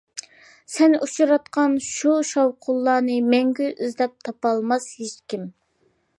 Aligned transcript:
سەن 0.75 0.95
ئۇچراتقان 0.99 1.75
شۇ 1.89 2.15
شاۋقۇنلارنى، 2.31 3.19
مەڭگۈ 3.35 3.69
ئىزدەپ 3.77 4.19
تاپالماس 4.31 4.93
ھېچكىم. 5.05 5.49